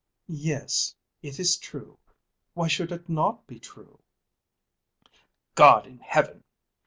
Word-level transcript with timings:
"Yes; 0.27 0.95
it 1.21 1.39
is 1.39 1.57
true. 1.57 1.99
Why 2.55 2.67
should 2.67 2.91
it 2.91 3.07
not 3.07 3.45
be 3.45 3.59
true?" 3.59 3.99
"God 5.53 5.85
in 5.85 5.99
Heaven! 5.99 6.43